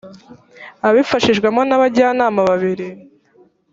[0.87, 2.87] abifashijwemo n abajyanama babiri